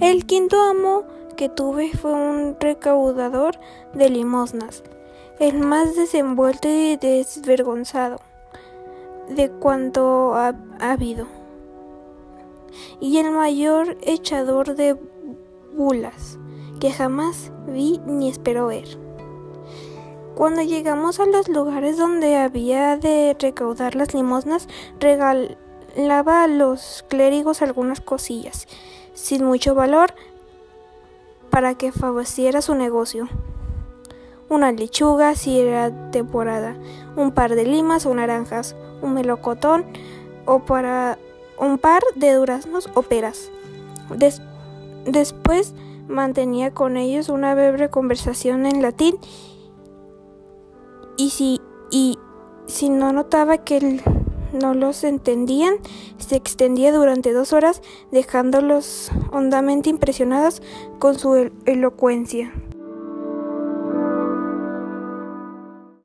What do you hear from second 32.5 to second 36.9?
su negocio. Una lechuga si era temporada,